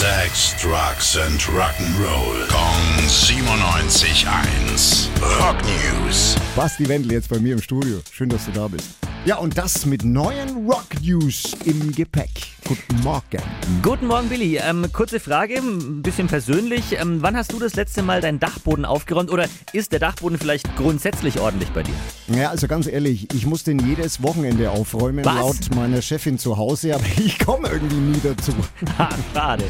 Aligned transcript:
Sex, 0.00 0.56
Drugs 0.58 1.18
and 1.18 1.38
Rock'n'Roll. 1.42 2.48
Kong 2.48 3.06
97.1. 3.06 5.10
Rock 5.38 5.62
News. 5.62 6.36
Basti 6.56 6.88
Wendel 6.88 7.12
jetzt 7.12 7.28
bei 7.28 7.38
mir 7.38 7.52
im 7.52 7.60
Studio. 7.60 8.00
Schön, 8.10 8.30
dass 8.30 8.46
du 8.46 8.52
da 8.52 8.66
bist. 8.66 8.96
Ja, 9.26 9.36
und 9.36 9.58
das 9.58 9.84
mit 9.84 10.02
neuen 10.02 10.66
Rock 10.66 10.86
News 11.02 11.54
im 11.66 11.92
Gepäck. 11.92 12.30
Guten 12.70 13.02
Morgen. 13.02 13.42
Guten 13.82 14.06
Morgen, 14.06 14.28
Billy. 14.28 14.56
Ähm, 14.58 14.86
kurze 14.92 15.18
Frage, 15.18 15.56
ein 15.56 16.02
bisschen 16.02 16.28
persönlich. 16.28 16.92
Ähm, 17.00 17.20
wann 17.20 17.36
hast 17.36 17.52
du 17.52 17.58
das 17.58 17.74
letzte 17.74 18.00
Mal 18.04 18.20
deinen 18.20 18.38
Dachboden 18.38 18.84
aufgeräumt 18.84 19.28
oder 19.32 19.46
ist 19.72 19.90
der 19.90 19.98
Dachboden 19.98 20.38
vielleicht 20.38 20.76
grundsätzlich 20.76 21.40
ordentlich 21.40 21.70
bei 21.70 21.82
dir? 21.82 21.92
Ja, 22.28 22.50
also 22.50 22.68
ganz 22.68 22.86
ehrlich, 22.86 23.26
ich 23.34 23.44
muss 23.44 23.64
den 23.64 23.80
jedes 23.80 24.22
Wochenende 24.22 24.70
aufräumen, 24.70 25.24
Was? 25.24 25.34
laut 25.34 25.74
meiner 25.74 26.00
Chefin 26.00 26.38
zu 26.38 26.58
Hause, 26.58 26.94
aber 26.94 27.02
ich 27.18 27.40
komme 27.40 27.66
irgendwie 27.68 27.96
nie 27.96 28.20
dazu. 28.22 28.52
Ha, 28.98 29.08
schade. 29.34 29.64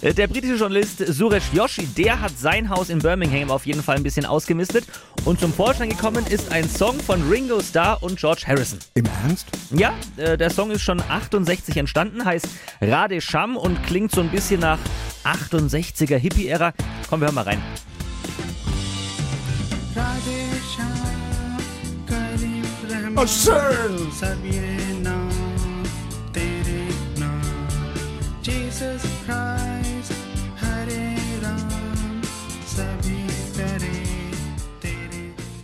Äh, 0.00 0.14
Der 0.14 0.26
britische 0.26 0.54
Journalist 0.54 1.04
Suresh 1.06 1.52
Joshi, 1.52 1.86
der 1.98 2.18
hat 2.22 2.32
sein 2.38 2.70
Haus 2.70 2.88
in 2.88 3.00
Birmingham 3.00 3.50
auf 3.50 3.66
jeden 3.66 3.82
Fall 3.82 3.96
ein 3.96 4.02
bisschen 4.02 4.24
ausgemistet. 4.24 4.86
Und 5.28 5.38
zum 5.38 5.52
Vorschein 5.52 5.90
gekommen 5.90 6.24
ist 6.26 6.52
ein 6.52 6.66
Song 6.66 6.98
von 6.98 7.28
Ringo 7.28 7.60
Starr 7.60 8.02
und 8.02 8.18
George 8.18 8.44
Harrison. 8.46 8.78
Im 8.94 9.04
Ernst? 9.26 9.46
Ja, 9.70 9.92
äh, 10.16 10.38
der 10.38 10.48
Song 10.48 10.70
ist 10.70 10.80
schon 10.80 11.02
68 11.02 11.76
entstanden, 11.76 12.24
heißt 12.24 12.46
Rade 12.80 12.92
Radesham 12.92 13.58
und 13.58 13.82
klingt 13.82 14.10
so 14.10 14.22
ein 14.22 14.30
bisschen 14.30 14.60
nach 14.60 14.78
68er 15.24 16.16
Hippie-Ära. 16.16 16.72
Komm, 17.10 17.20
wir 17.20 17.26
hören 17.26 17.34
mal 17.34 17.44
rein. 17.44 17.62
Oh, 23.14 23.26
schön! 23.26 24.08
Jesus 28.42 29.02
Christ, 29.26 30.12
Hare 30.58 31.16
Rama. 31.42 31.87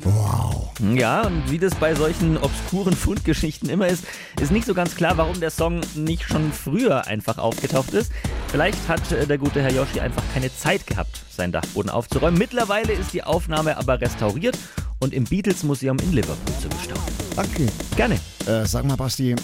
Wow. 0.04 0.70
Ja, 0.94 1.22
und 1.22 1.50
wie 1.50 1.58
das 1.58 1.74
bei 1.74 1.94
solchen 1.94 2.36
obskuren 2.36 2.94
Fundgeschichten 2.94 3.70
immer 3.70 3.88
ist, 3.88 4.04
ist 4.40 4.52
nicht 4.52 4.66
so 4.66 4.74
ganz 4.74 4.94
klar, 4.94 5.16
warum 5.16 5.40
der 5.40 5.50
Song 5.50 5.80
nicht 5.94 6.24
schon 6.24 6.52
früher 6.52 7.06
einfach 7.06 7.38
aufgetaucht 7.38 7.94
ist. 7.94 8.12
Vielleicht 8.48 8.86
hat 8.86 9.10
äh, 9.12 9.26
der 9.26 9.38
gute 9.38 9.62
Herr 9.62 9.72
Yoshi 9.72 10.00
einfach 10.00 10.22
keine 10.34 10.54
Zeit 10.54 10.86
gehabt, 10.86 11.22
seinen 11.30 11.52
Dachboden 11.52 11.90
aufzuräumen. 11.90 12.38
Mittlerweile 12.38 12.92
ist 12.92 13.14
die 13.14 13.22
Aufnahme 13.22 13.78
aber 13.78 14.00
restauriert 14.00 14.58
und 15.00 15.14
im 15.14 15.24
Beatles 15.24 15.62
Museum 15.62 15.98
in 15.98 16.12
Liverpool 16.12 16.54
zu 16.60 16.68
bestaunen. 16.68 17.02
Danke. 17.34 17.66
Gerne. 17.96 18.20
Äh, 18.46 18.66
sag 18.66 18.84
mal, 18.84 18.96
Basti, 18.96 19.34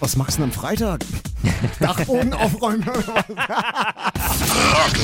was 0.00 0.16
machst 0.16 0.38
du 0.38 0.42
denn 0.42 0.50
am 0.50 0.52
Freitag? 0.52 1.00
Dachboden 1.80 2.32
aufräumen? 2.40 2.84
Rock 2.88 3.04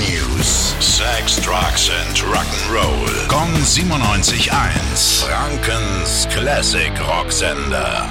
News. 0.08 0.74
Sex, 0.80 1.36
Drugs 1.40 1.90
and 1.90 2.22
Rock'n'Roll. 2.22 3.28
Kong 3.28 3.52
97.1. 3.54 5.24
Frankens 5.26 6.28
Classic 6.32 6.92
Rocksender. 7.06 8.10